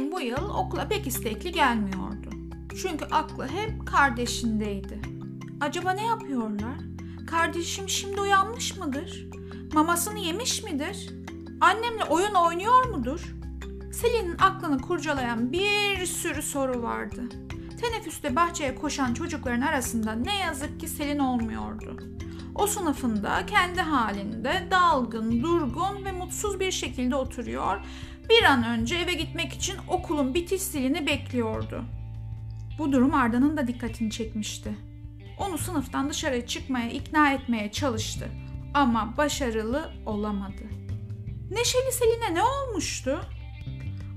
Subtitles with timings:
[0.00, 2.30] yıl okula pek istekli gelmiyordu.
[2.82, 5.00] Çünkü aklı hep kardeşindeydi.
[5.60, 6.76] Acaba ne yapıyorlar?
[7.26, 9.26] Kardeşim şimdi uyanmış mıdır?
[9.72, 11.10] Mamasını yemiş midir?
[11.60, 13.34] Annemle oyun oynuyor mudur?
[13.92, 17.22] Selin'in aklını kurcalayan bir sürü soru vardı.
[17.80, 21.96] Teneffüste bahçeye koşan çocukların arasında ne yazık ki Selin olmuyordu.
[22.54, 27.80] O sınıfında kendi halinde dalgın, durgun ve mutsuz bir şekilde oturuyor.
[28.28, 31.84] Bir an önce eve gitmek için okulun bitiş zilini bekliyordu.
[32.78, 34.74] Bu durum Arda'nın da dikkatini çekmişti.
[35.38, 38.28] Onu sınıftan dışarı çıkmaya ikna etmeye çalıştı
[38.74, 40.62] ama başarılı olamadı.
[41.50, 43.20] Neşeli Selin'e ne olmuştu?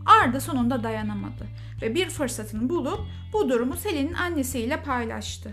[0.05, 1.47] Arda sonunda dayanamadı
[1.81, 2.99] ve bir fırsatını bulup
[3.33, 5.51] bu durumu Selin'in annesiyle paylaştı.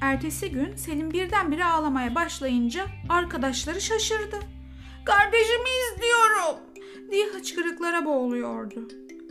[0.00, 4.36] Ertesi gün Selin birdenbire ağlamaya başlayınca arkadaşları şaşırdı.
[5.04, 5.91] Kardeşimi
[7.12, 8.88] diye hıçkırıklara boğuluyordu.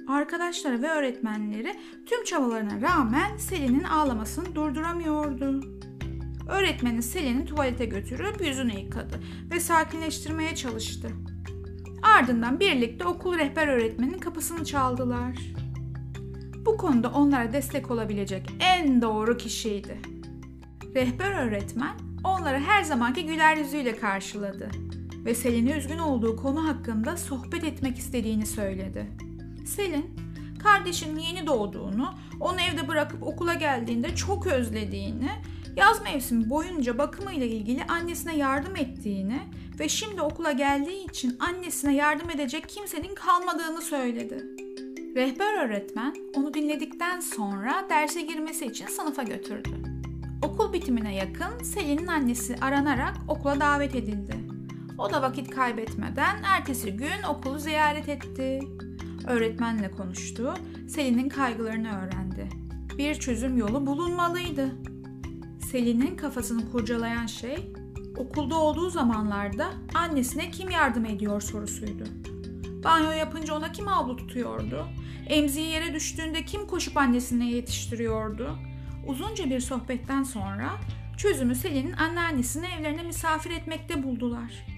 [0.07, 5.61] Arkadaşları ve öğretmenleri tüm çabalarına rağmen Selin'in ağlamasını durduramıyordu.
[6.49, 9.19] Öğretmeni Selin'i tuvalete götürüp yüzünü yıkadı
[9.51, 11.07] ve sakinleştirmeye çalıştı.
[12.03, 15.37] Ardından birlikte okul rehber öğretmenin kapısını çaldılar.
[16.65, 19.97] Bu konuda onlara destek olabilecek en doğru kişiydi.
[20.95, 24.69] Rehber öğretmen onları her zamanki güler yüzüyle karşıladı
[25.25, 29.07] ve Selin'e üzgün olduğu konu hakkında sohbet etmek istediğini söyledi.
[29.65, 30.05] Selin,
[30.63, 35.29] kardeşinin yeni doğduğunu, onu evde bırakıp okula geldiğinde çok özlediğini,
[35.75, 39.39] yaz mevsimi boyunca bakımıyla ilgili annesine yardım ettiğini
[39.79, 44.45] ve şimdi okula geldiği için annesine yardım edecek kimsenin kalmadığını söyledi.
[45.15, 49.69] Rehber öğretmen onu dinledikten sonra derse girmesi için sınıfa götürdü.
[50.41, 54.50] Okul bitimine yakın Selin'in annesi aranarak okula davet edildi.
[55.01, 58.59] O da vakit kaybetmeden ertesi gün okulu ziyaret etti.
[59.27, 60.53] Öğretmenle konuştu,
[60.89, 62.49] Selin'in kaygılarını öğrendi.
[62.97, 64.71] Bir çözüm yolu bulunmalıydı.
[65.71, 67.73] Selin'in kafasını kurcalayan şey
[68.17, 72.03] okulda olduğu zamanlarda annesine kim yardım ediyor sorusuydu.
[72.83, 74.87] Banyo yapınca ona kim havlu tutuyordu?
[75.27, 78.55] Emziği yere düştüğünde kim koşup annesine yetiştiriyordu?
[79.07, 80.69] Uzunca bir sohbetten sonra
[81.17, 84.70] çözümü Selin'in anneannesini evlerine misafir etmekte buldular.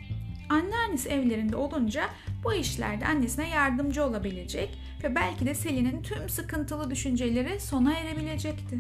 [0.50, 2.10] Anneannesi evlerinde olunca
[2.44, 4.70] bu işlerde annesine yardımcı olabilecek
[5.04, 8.80] ve belki de Selin'in tüm sıkıntılı düşünceleri sona erebilecekti.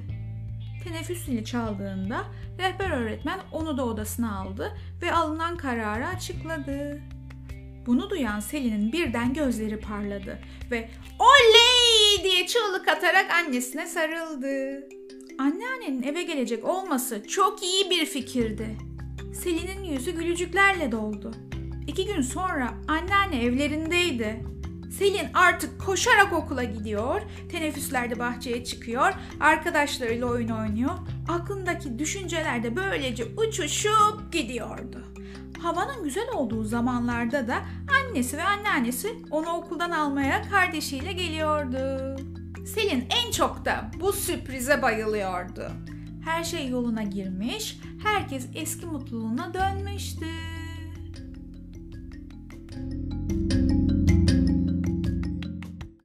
[0.84, 2.23] Teneffüs zili çaldığında
[2.59, 7.02] rehber öğretmen onu da odasına aldı ve alınan kararı açıkladı.
[7.85, 10.40] Bunu duyan Selin'in birden gözleri parladı
[10.72, 14.84] ve oley diye çığlık atarak annesine sarıldı.
[15.40, 18.78] Anneannenin eve gelecek olması çok iyi bir fikirdi.
[19.34, 21.31] Selin'in yüzü gülücüklerle doldu.
[21.93, 24.45] İki gün sonra anneanne evlerindeydi.
[24.97, 27.21] Selin artık koşarak okula gidiyor,
[27.51, 30.91] teneffüslerde bahçeye çıkıyor, arkadaşlarıyla oyun oynuyor.
[31.29, 35.05] Aklındaki düşünceler de böylece uçuşup gidiyordu.
[35.61, 37.55] Havanın güzel olduğu zamanlarda da
[38.01, 42.15] annesi ve anneannesi onu okuldan almaya kardeşiyle geliyordu.
[42.65, 45.71] Selin en çok da bu sürprize bayılıyordu.
[46.25, 50.25] Her şey yoluna girmiş, herkes eski mutluluğuna dönmüştü.